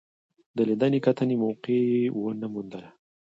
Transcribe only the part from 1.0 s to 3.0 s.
کتنې موقع مې ونه موندله.